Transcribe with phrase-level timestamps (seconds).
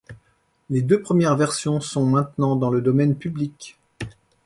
[0.71, 3.77] Les deux premières versions sont maintenant dans le domaine public.